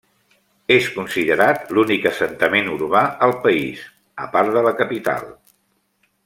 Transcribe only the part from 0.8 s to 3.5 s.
considerat l'únic assentament urbà al